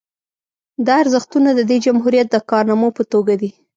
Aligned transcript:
دا 0.85 0.93
ارزښتونه 1.03 1.49
د 1.53 1.61
دې 1.69 1.77
جمهوریت 1.85 2.27
د 2.31 2.35
کارنامو 2.49 2.89
په 2.97 3.03
توګه 3.11 3.33
دي 3.41 3.49